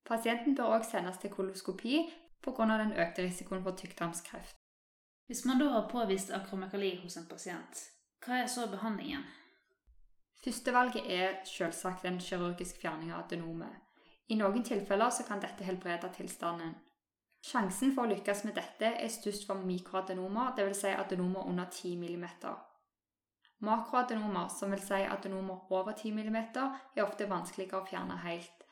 Pasienten 0.06 0.56
bør 0.56 0.78
òg 0.78 0.86
sendes 0.86 1.18
til 1.18 1.30
koloskopi 1.32 2.06
pga. 2.42 2.66
den 2.78 2.94
økte 2.94 3.24
risikoen 3.24 3.64
for 3.64 3.72
tykktarmskreft. 3.72 4.56
Hvis 5.28 5.46
man 5.46 5.60
da 5.60 5.70
har 5.70 5.90
påvist 5.90 6.32
akromekali 6.32 6.96
hos 7.04 7.18
en 7.18 7.26
pasient, 7.30 7.97
hva 8.26 8.42
er 8.44 8.48
så 8.52 8.68
behandlingen? 8.72 9.26
Førstevalget 10.44 11.12
er 11.12 11.38
selvsagt 11.46 12.06
en 12.06 12.20
kirurgisk 12.22 12.80
fjerning 12.82 13.12
av 13.14 13.26
adenomet. 13.26 13.74
I 14.28 14.36
noen 14.36 14.64
tilfeller 14.64 15.10
så 15.14 15.24
kan 15.28 15.42
dette 15.44 15.66
helbrede 15.66 16.10
tilstanden. 16.16 16.76
Sjansen 17.48 17.94
for 17.96 18.04
å 18.04 18.12
lykkes 18.12 18.44
med 18.48 18.58
dette 18.58 18.90
er 19.00 19.12
størst 19.14 19.46
for 19.48 19.64
mikroadenomer, 19.64 20.52
dvs. 20.58 20.82
Si 20.82 20.92
adenomer 20.92 21.48
under 21.48 21.70
10 21.72 21.96
mm. 22.02 22.26
Makroadenomer, 23.68 24.50
som 24.54 24.74
vil 24.74 24.84
si 24.84 25.02
adenomer 25.02 25.72
over 25.74 25.94
10 25.94 26.12
mm, 26.14 26.38
er 26.96 27.06
ofte 27.06 27.30
vanskeligere 27.30 27.82
å 27.82 27.88
fjerne 27.88 28.20
helt. 28.26 28.66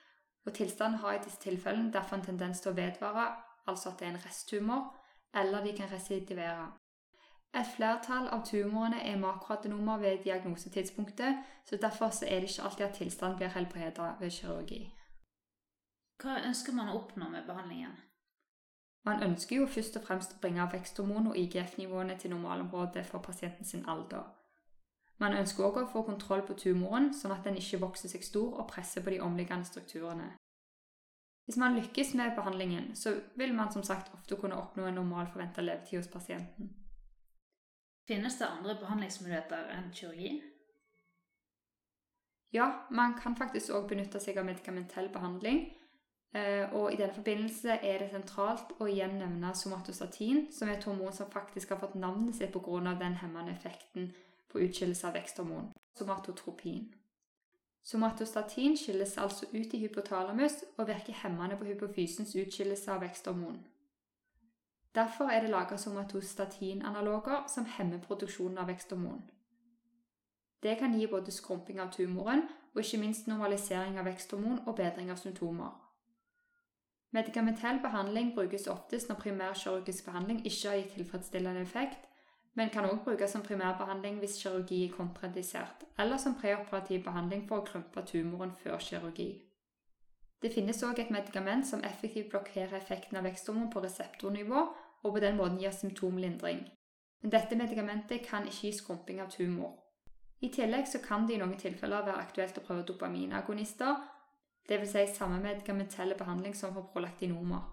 Og 0.46 0.54
Tilstanden 0.54 1.00
har 1.02 1.16
i 1.16 1.24
disse 1.24 1.42
tilfellene 1.42 1.94
derfor 1.94 2.20
en 2.20 2.28
tendens 2.28 2.62
til 2.62 2.74
å 2.74 2.78
vedvare, 2.78 3.30
altså 3.66 3.90
at 3.90 4.02
det 4.02 4.10
er 4.10 4.14
en 4.14 4.26
resttumor, 4.26 4.92
eller 5.34 5.64
de 5.66 5.74
kan 5.78 5.90
residivere. 5.90 6.68
Et 7.56 7.68
flertall 7.76 8.28
av 8.36 8.42
tumorene 8.44 9.00
er 9.08 9.20
makroadenomer 9.20 9.98
ved 9.98 10.24
diagnosetidspunktet, 10.24 11.38
så 11.66 11.78
derfor 11.82 12.10
så 12.10 12.26
er 12.28 12.40
det 12.40 12.50
ikke 12.50 12.64
alltid 12.68 12.86
at 12.86 12.94
tilstanden 12.94 13.38
blir 13.38 13.54
helbredet 13.54 14.10
ved 14.20 14.32
kirurgi. 14.32 14.82
Hva 16.20 16.42
ønsker 16.48 16.76
man 16.76 16.92
å 16.92 16.98
oppnå 17.00 17.30
med 17.30 17.48
behandlingen? 17.48 17.96
Man 19.06 19.24
ønsker 19.24 19.56
jo 19.56 19.68
først 19.68 19.98
og 19.98 20.04
fremst 20.04 20.36
å 20.36 20.40
bringe 20.42 20.68
veksthormon- 20.74 21.30
og 21.32 21.38
IGF-nivåene 21.38 22.18
til 22.20 22.34
normalområdet 22.36 23.06
for 23.06 23.20
pasienten 23.20 23.66
sin 23.66 23.86
alder. 23.88 24.24
Man 25.18 25.34
ønsker 25.34 25.64
òg 25.64 25.78
å 25.84 25.90
få 25.92 26.02
kontroll 26.04 26.42
på 26.48 26.54
tumoren, 26.60 27.14
sånn 27.14 27.32
at 27.32 27.44
den 27.48 27.60
ikke 27.60 27.80
vokser 27.80 28.12
seg 28.12 28.24
stor 28.24 28.60
og 28.60 28.68
presser 28.72 29.04
på 29.04 29.14
de 29.14 29.22
omliggende 29.24 29.66
strukturene. 29.66 30.34
Hvis 31.46 31.58
man 31.62 31.76
lykkes 31.76 32.14
med 32.14 32.36
behandlingen, 32.36 32.96
så 32.96 33.14
vil 33.36 33.54
man 33.54 33.72
som 33.72 33.84
sagt 33.84 34.12
ofte 34.14 34.36
kunne 34.36 34.58
oppnå 34.58 34.88
en 34.88 35.00
normal 35.00 35.28
forventa 35.32 35.62
levetid 35.62 36.02
hos 36.02 36.12
pasienten. 36.12 36.74
Finnes 38.06 38.38
det 38.38 38.48
andre 38.48 38.76
behandlingsmuligheter 38.82 39.72
enn 39.74 39.90
kirurgi? 39.94 40.36
Ja, 42.54 42.68
man 42.90 43.16
kan 43.20 43.36
faktisk 43.36 43.74
òg 43.74 43.90
benytte 43.90 44.22
seg 44.22 44.38
av 44.38 44.46
medikamentell 44.48 45.10
behandling. 45.12 45.66
Eh, 46.36 46.74
og 46.76 46.94
I 46.94 47.00
denne 47.00 47.16
forbindelse 47.16 47.80
er 47.82 48.00
det 48.00 48.12
sentralt 48.12 48.76
å 48.80 48.88
igjen 48.92 49.18
nevne 49.20 49.54
somatostatin, 49.56 50.46
som 50.52 50.70
er 50.70 50.78
et 50.78 50.88
hormon 50.88 51.14
som 51.16 51.32
faktisk 51.32 51.74
har 51.74 51.80
fått 51.82 51.96
navnet 51.96 52.36
sitt 52.36 52.54
pga. 52.54 52.96
den 53.00 53.16
hemmende 53.16 53.52
effekten 53.52 54.14
på 54.50 54.60
utskillelse 54.60 55.08
av 55.08 55.14
veksthormon, 55.14 55.72
somatotropin. 55.98 56.94
Somatostatin 57.84 58.78
skilles 58.78 59.18
altså 59.18 59.46
ut 59.54 59.74
i 59.74 59.80
hypotalamus 59.80 60.64
og 60.78 60.88
virker 60.88 61.14
hemmende 61.14 61.58
på 61.58 61.66
hypofysens 61.66 62.36
utskillelse 62.36 62.92
av 62.92 63.02
veksthormon. 63.02 63.60
Derfor 64.96 65.26
er 65.30 65.42
det 65.42 65.50
laget 65.50 65.80
somatostatinanaloger 65.80 67.48
som 67.48 67.66
hemmer 67.66 68.00
produksjonen 68.00 68.58
av 68.58 68.68
veksthormon. 68.68 69.24
Det 70.64 70.78
kan 70.78 71.00
gi 71.00 71.08
både 71.08 71.32
skrumping 71.32 71.82
av 71.82 71.92
tumoren 71.92 72.46
og 72.74 72.80
ikke 72.82 72.98
minst 73.02 73.28
normalisering 73.28 74.00
av 74.00 74.08
veksthormon 74.08 74.62
og 74.66 74.76
bedring 74.76 75.12
av 75.12 75.20
symptomer. 75.20 75.74
Medikamentell 77.12 77.80
behandling 77.84 78.34
brukes 78.36 78.68
oftest 78.68 79.10
når 79.10 79.16
primærkirurgisk 79.16 80.06
behandling 80.06 80.46
ikke 80.46 80.70
har 80.70 80.76
gitt 80.76 80.94
tilfredsstillende 80.94 81.62
effekt, 81.62 82.08
men 82.54 82.70
kan 82.70 82.90
også 82.90 83.04
brukes 83.04 83.32
som 83.32 83.42
primærbehandling 83.42 84.20
hvis 84.20 84.40
kirurgi 84.44 84.86
er 84.86 84.96
kontraindisert, 84.96 85.84
eller 86.00 86.18
som 86.18 86.36
preoperativ 86.42 87.04
behandling 87.04 87.48
for 87.48 87.60
å 87.62 87.68
krympe 87.68 88.04
tumoren 88.08 88.52
før 88.64 88.80
kirurgi. 88.80 89.30
Det 90.42 90.52
finnes 90.54 90.84
òg 90.84 91.00
et 91.00 91.12
medikament 91.12 91.68
som 91.68 91.84
effektivt 91.84 92.30
blokkerer 92.30 92.76
effekten 92.78 93.18
av 93.18 93.24
veksthormon 93.24 93.72
på 93.72 93.84
reseptornivå, 93.84 94.66
og 95.06 95.14
på 95.14 95.22
den 95.22 95.38
måten 95.38 95.60
gir 95.62 95.72
symptomlindring. 95.72 96.66
Men 97.22 97.34
dette 97.34 97.58
medikamentet 97.58 98.26
kan 98.26 98.48
ikke 98.50 98.68
gi 98.68 98.72
skrumping 98.74 99.22
av 99.22 99.30
tumor. 99.34 99.78
I 100.42 100.50
tillegg 100.54 100.88
så 100.90 101.00
kan 101.02 101.28
det 101.28 101.38
i 101.38 101.40
noen 101.42 101.58
tilfeller 101.58 102.04
være 102.06 102.26
aktuelt 102.26 102.58
å 102.60 102.66
prøve 102.66 102.84
dopaminagonister, 102.90 103.96
dvs. 104.70 104.92
Si 104.92 105.06
samme 105.16 105.40
medikamentelle 105.42 106.18
behandling 106.18 106.58
som 106.58 106.74
for 106.74 106.90
prolaktinomer. 106.94 107.64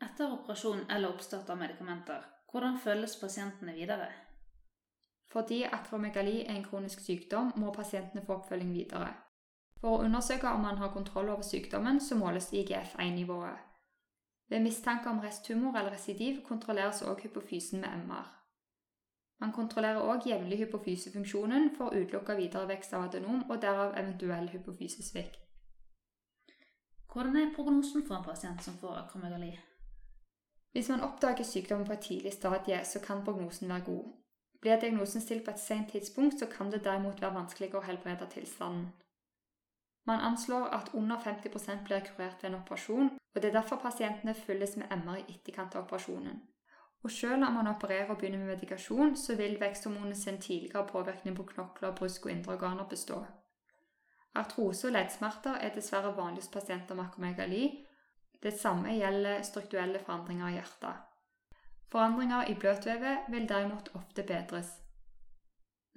Etter 0.00 0.32
operasjon 0.32 0.86
eller 0.88 1.12
oppstart 1.12 1.50
av 1.52 1.60
medikamenter, 1.60 2.24
hvordan 2.52 2.80
følges 2.80 3.18
pasientene 3.20 3.76
videre? 3.76 4.08
Fordi 5.30 5.62
akromegali 5.62 6.40
er 6.42 6.56
en 6.56 6.64
kronisk 6.64 7.04
sykdom, 7.04 7.52
må 7.56 7.72
pasientene 7.72 8.24
få 8.26 8.40
oppfølging 8.40 8.72
videre. 8.74 9.12
For 9.80 9.96
å 9.96 10.04
undersøke 10.04 10.50
om 10.50 10.64
man 10.66 10.80
har 10.80 10.92
kontroll 10.92 11.30
over 11.30 11.46
sykdommen, 11.46 12.00
så 12.00 12.18
måles 12.18 12.50
IGF-1-nivået. 12.52 13.69
Ved 14.50 14.60
mistanke 14.60 15.08
om 15.08 15.20
resttumor 15.22 15.78
eller 15.78 15.94
residiv 15.94 16.42
kontrolleres 16.42 17.02
også 17.02 17.22
hypofysen 17.22 17.80
med 17.80 17.88
MR. 18.06 18.26
Man 19.40 19.52
kontrollerer 19.52 20.02
òg 20.02 20.26
jevnlig 20.28 20.58
hypofysefunksjonen 20.64 21.70
for 21.76 21.88
å 21.88 22.00
utelukke 22.00 22.36
videre 22.36 22.68
vekst 22.68 22.92
av 22.96 23.06
adenom 23.06 23.44
og 23.48 23.62
derav 23.62 23.94
eventuell 23.96 24.50
hypofysesvikt. 24.52 25.38
Hvordan 27.12 27.36
er 27.36 27.54
prognosen 27.54 28.04
for 28.06 28.18
en 28.18 28.26
pasient 28.26 28.62
som 28.62 28.76
får 28.78 28.98
akromegali? 29.04 29.54
Hvis 30.72 30.88
man 30.88 31.00
oppdager 31.06 31.44
sykdommen 31.44 31.86
på 31.86 31.92
et 31.92 32.04
tidlig 32.08 32.32
stadie, 32.32 32.84
så 32.84 33.00
kan 33.06 33.24
prognosen 33.24 33.68
være 33.68 33.86
god. 33.86 34.04
Blir 34.60 34.80
diagnosen 34.80 35.20
stilt 35.20 35.44
på 35.44 35.50
et 35.50 35.60
sent 35.60 35.90
tidspunkt, 35.90 36.38
så 36.38 36.46
kan 36.46 36.70
det 36.72 36.84
derimot 36.84 37.22
være 37.22 37.34
vanskeligere 37.34 37.80
å 37.80 37.86
helbrede 37.86 38.28
tilstanden. 38.34 38.90
Man 40.06 40.20
anslår 40.20 40.66
at 40.74 40.90
under 40.94 41.18
50 41.20 41.84
blir 41.84 42.00
kurert 42.00 42.42
ved 42.42 42.50
en 42.50 42.54
operasjon, 42.54 43.10
og 43.34 43.42
det 43.42 43.48
er 43.48 43.60
derfor 43.60 43.76
pasientene 43.76 44.34
fylles 44.34 44.76
med 44.76 44.86
MR 44.90 45.20
i 45.20 45.26
etterkant 45.34 45.74
av 45.74 45.84
operasjonen. 45.84 46.40
Og 47.02 47.10
selv 47.10 47.44
om 47.44 47.52
man 47.52 47.66
opererer 47.66 48.10
og 48.10 48.18
begynner 48.18 48.38
med 48.38 48.46
medikasjon, 48.46 49.16
så 49.16 49.36
vil 49.36 49.60
veksthormonet 49.60 50.16
sin 50.16 50.40
tidligere 50.40 50.86
påvirkning 50.86 51.36
på 51.36 51.42
knokler, 51.52 51.94
brusk 51.96 52.26
og 52.26 52.32
indre 52.32 52.52
organer 52.52 52.88
bestå. 52.88 53.24
Artrose 54.34 54.86
og 54.86 54.92
leddsmerter 54.92 55.54
er 55.54 55.72
dessverre 55.74 56.16
vanlig 56.16 56.44
hos 56.44 56.52
pasienter 56.52 56.94
med 56.94 57.04
akromegali. 57.04 57.86
Det 58.42 58.52
samme 58.60 58.92
gjelder 58.94 59.42
strukturelle 59.42 59.98
forandringer 59.98 60.48
i 60.48 60.52
hjertet. 60.52 60.94
Forandringer 61.90 62.50
i 62.50 62.54
bløtvevet 62.54 63.18
vil 63.28 63.48
derimot 63.48 63.90
ofte 63.94 64.22
bedres. 64.22 64.79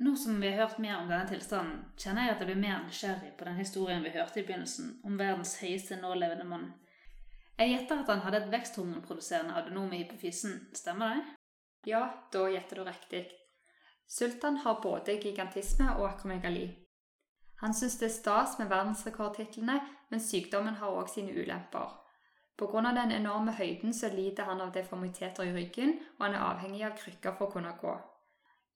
Nå 0.01 0.15
som 0.17 0.39
vi 0.41 0.49
har 0.49 0.65
hørt 0.65 0.79
mer 0.81 0.97
om 0.97 1.09
denne 1.09 1.27
tilstanden, 1.29 1.83
kjenner 1.97 2.25
jeg 2.25 2.35
at 2.35 2.39
jeg 2.41 2.49
blir 2.49 2.63
mer 2.63 2.79
nysgjerrig 2.85 3.35
på 3.37 3.45
den 3.45 3.59
historien 3.59 4.03
vi 4.03 4.15
hørte 4.15 4.41
i 4.41 4.47
begynnelsen 4.47 4.95
om 5.05 5.19
verdens 5.19 5.59
høyeste 5.61 5.99
nålevende 6.01 6.47
mann, 6.49 6.71
jeg 7.57 7.69
gjetter 7.69 7.99
at 8.01 8.09
han 8.09 8.21
hadde 8.25 8.39
et 8.41 8.51
veksthormonproduserende 8.51 9.53
adenom 9.59 9.91
i 9.93 9.99
hypofysen, 10.01 10.55
stemmer 10.73 11.13
det? 11.13 11.25
Ja, 11.91 12.07
da 12.33 12.47
gjetter 12.49 12.79
du 12.79 12.87
riktig. 12.87 13.27
Sultan 14.09 14.57
har 14.63 14.79
både 14.81 15.19
gigantisme 15.21 15.91
og 15.99 16.07
akromegali. 16.07 16.65
Han 17.61 17.75
syns 17.77 17.99
det 18.01 18.07
er 18.09 18.15
stas 18.15 18.57
med 18.59 18.71
verdensrekordtitlene, 18.73 19.77
men 20.09 20.23
sykdommen 20.23 20.79
har 20.81 20.97
òg 20.97 21.11
sine 21.13 21.35
ulemper. 21.37 21.93
Pga. 22.57 22.81
den 22.93 23.11
enorme 23.11 23.53
høyden 23.53 23.93
så 23.93 24.09
lider 24.09 24.49
han 24.49 24.61
av 24.61 24.73
deformiteter 24.73 25.43
i 25.43 25.53
ryggen, 25.53 25.99
og 26.17 26.25
han 26.25 26.35
er 26.35 26.47
avhengig 26.49 26.83
av 26.85 26.97
krykker 26.97 27.37
for 27.37 27.47
å 27.47 27.53
kunne 27.53 27.77
gå. 27.81 27.93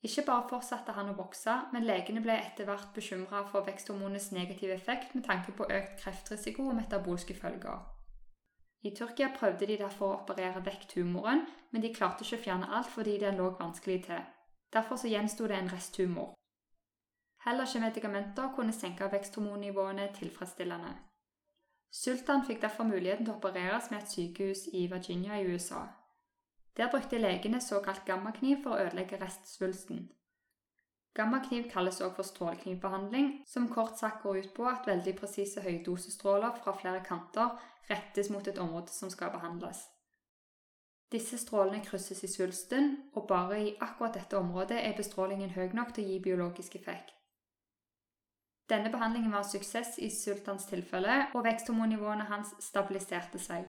Ikke 0.05 0.23
bare 0.27 0.45
fortsatte 0.49 0.93
han 0.93 1.09
å 1.09 1.17
vokse, 1.17 1.53
men 1.73 1.85
legene 1.87 2.21
ble 2.21 2.35
etter 2.37 2.67
hvert 2.69 2.93
bekymra 2.93 3.41
for 3.49 3.65
veksthormonets 3.65 4.29
negative 4.31 4.75
effekt 4.75 5.15
med 5.15 5.25
tanke 5.25 5.55
på 5.57 5.65
økt 5.65 6.01
kreftrisiko 6.03 6.67
og 6.69 6.77
metabolske 6.77 7.33
følger. 7.33 7.81
I 8.85 8.93
Tyrkia 8.95 9.31
prøvde 9.33 9.65
de 9.65 9.79
derfor 9.81 10.11
å 10.13 10.19
operere 10.21 10.61
vekk 10.63 10.85
tumoren, 10.93 11.47
men 11.71 11.81
de 11.81 11.93
klarte 11.93 12.23
ikke 12.23 12.37
å 12.37 12.43
fjerne 12.45 12.69
alt 12.77 12.91
fordi 12.93 13.17
den 13.23 13.41
lå 13.41 13.49
vanskelig 13.59 14.03
til. 14.05 14.21
Derfor 14.73 15.01
så 15.01 15.09
gjensto 15.09 15.47
det 15.49 15.57
en 15.57 15.71
resttumor. 15.73 16.33
Heller 17.47 17.65
ikke 17.65 17.81
medikamenter 17.81 18.53
kunne 18.55 18.73
senke 18.75 19.09
veksthormonnivåene 19.11 20.09
tilfredsstillende. 20.13 20.93
Sultan 21.91 22.43
fikk 22.45 22.61
derfor 22.61 22.85
muligheten 22.85 23.25
til 23.25 23.33
å 23.33 23.37
opereres 23.39 23.89
med 23.89 24.03
et 24.03 24.11
sykehus 24.11 24.67
i 24.73 24.85
Virginia 24.91 25.39
i 25.39 25.47
USA. 25.47 25.85
Der 26.77 26.87
brukte 26.87 27.17
legene 27.17 27.61
såkalt 27.61 28.05
gammakniv 28.05 28.61
for 28.63 28.75
å 28.75 28.85
ødelegge 28.85 29.17
restsvulsten. 29.21 30.05
Gammakniv 31.17 31.71
kalles 31.71 32.01
også 32.01 32.15
for 32.15 32.29
stråleknivbehandling, 32.29 33.31
som 33.47 33.65
kort 33.73 33.97
sagt 33.97 34.21
går 34.21 34.37
ut 34.37 34.53
på 34.53 34.67
at 34.69 34.85
veldig 34.85 35.15
presise 35.17 35.63
høydosestråler 35.65 36.59
fra 36.61 36.75
flere 36.77 37.01
kanter 37.05 37.55
rettes 37.89 38.29
mot 38.29 38.47
et 38.47 38.61
område 38.61 38.93
som 38.93 39.09
skal 39.09 39.33
behandles. 39.33 39.87
Disse 41.11 41.39
strålene 41.41 41.81
krysses 41.81 42.23
i 42.23 42.29
svulsten, 42.29 42.97
og 43.15 43.27
bare 43.27 43.61
i 43.63 43.75
akkurat 43.81 44.13
dette 44.19 44.37
området 44.37 44.77
er 44.83 44.97
bestrålingen 44.97 45.55
høy 45.55 45.71
nok 45.73 45.95
til 45.95 46.03
å 46.05 46.11
gi 46.11 46.19
biologisk 46.19 46.75
effekt. 46.75 47.13
Denne 48.69 48.91
behandlingen 48.91 49.31
var 49.31 49.45
en 49.45 49.49
suksess 49.49 49.95
i 50.03 50.09
Sultans 50.11 50.67
tilfelle, 50.67 51.21
og 51.33 51.45
veksthormonnivåene 51.47 52.27
hans 52.27 52.51
stabiliserte 52.61 53.39
seg. 53.39 53.69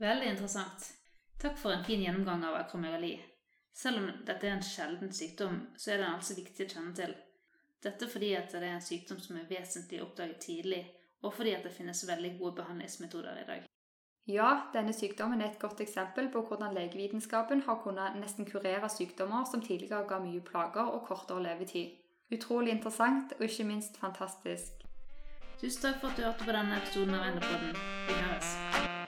Veldig 0.00 0.30
interessant. 0.30 0.92
Takk 1.42 1.58
for 1.58 1.74
en 1.74 1.84
fin 1.84 2.02
gjennomgang 2.02 2.44
av 2.48 2.58
akromegali. 2.62 3.14
Selv 3.74 3.98
om 3.98 4.10
dette 4.26 4.46
er 4.46 4.56
en 4.56 4.62
sjelden 4.62 5.12
sykdom, 5.12 5.60
så 5.76 5.92
er 5.92 6.02
den 6.02 6.14
altså 6.14 6.36
viktig 6.38 6.66
å 6.66 6.72
kjenne 6.76 6.94
til. 6.94 7.14
Dette 7.84 8.08
fordi 8.08 8.32
at 8.38 8.52
det 8.54 8.62
er 8.62 8.76
en 8.76 8.84
sykdom 8.84 9.18
som 9.20 9.36
er 9.36 9.48
vesentlig 9.50 10.00
oppdaget 10.02 10.40
tidlig, 10.40 10.84
og 11.22 11.34
fordi 11.34 11.52
at 11.56 11.66
det 11.66 11.74
finnes 11.74 12.04
veldig 12.08 12.36
gode 12.38 12.60
behandlingsmetoder 12.62 13.42
i 13.42 13.48
dag. 13.48 13.66
Ja, 14.26 14.70
denne 14.72 14.94
sykdommen 14.96 15.42
er 15.42 15.50
et 15.50 15.58
godt 15.60 15.82
eksempel 15.84 16.30
på 16.32 16.40
hvordan 16.48 16.72
legevitenskapen 16.74 17.66
har 17.66 17.82
kunnet 17.84 18.16
nesten 18.16 18.48
kurere 18.48 18.88
sykdommer 18.88 19.44
som 19.50 19.60
tidligere 19.60 20.06
ga 20.08 20.22
mye 20.22 20.40
plager 20.40 20.88
og 20.96 21.04
kortere 21.10 21.42
levetid. 21.44 21.92
Utrolig 22.32 22.72
interessant, 22.72 23.36
og 23.36 23.44
ikke 23.44 23.68
minst 23.68 24.00
fantastisk. 24.00 24.80
Tusen 25.60 25.82
takk 25.82 26.00
for 26.00 26.08
at 26.08 26.16
du 26.16 26.24
hørte 26.24 26.44
på 26.44 26.56
denne 26.56 26.80
episoden 26.80 27.18
av 27.18 27.28
Enderpodden. 27.28 27.76
Vi 28.08 28.22
høres. 28.22 29.03